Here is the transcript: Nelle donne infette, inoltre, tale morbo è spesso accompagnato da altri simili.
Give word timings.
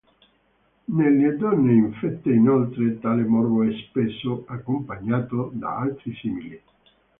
Nelle 0.87 1.37
donne 1.37 1.69
infette, 1.73 2.25
inoltre, 2.33 2.97
tale 2.97 3.21
morbo 3.21 3.61
è 3.61 3.71
spesso 3.87 4.45
accompagnato 4.47 5.51
da 5.53 5.75
altri 5.77 6.15
simili. 6.15 6.59